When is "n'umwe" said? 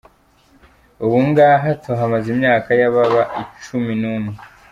4.01-4.33